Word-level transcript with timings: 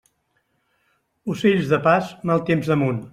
Ocells 1.33 1.69
de 1.75 1.81
pas, 1.89 2.09
mal 2.31 2.43
temps 2.49 2.73
damunt. 2.73 3.07